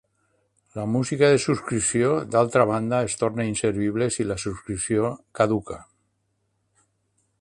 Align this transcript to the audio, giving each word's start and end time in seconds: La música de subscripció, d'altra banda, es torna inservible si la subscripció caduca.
La 0.77 0.85
música 0.93 1.27
de 1.33 1.41
subscripció, 1.43 2.15
d'altra 2.35 2.65
banda, 2.71 3.01
es 3.09 3.19
torna 3.19 3.47
inservible 3.51 4.09
si 4.17 4.27
la 4.31 4.39
subscripció 4.45 5.13
caduca. 5.41 5.79